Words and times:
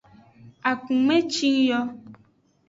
Akume 0.71 1.17
cing 1.33 1.57
yo. 1.69 1.79